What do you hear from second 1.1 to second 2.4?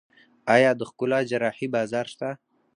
جراحي بازار شته؟